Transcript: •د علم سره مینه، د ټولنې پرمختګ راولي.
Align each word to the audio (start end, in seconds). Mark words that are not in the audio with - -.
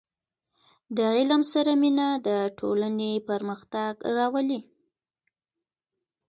•د 0.97 0.99
علم 1.15 1.41
سره 1.53 1.71
مینه، 1.81 2.07
د 2.27 2.29
ټولنې 2.59 3.11
پرمختګ 3.29 3.93
راولي. 4.15 4.61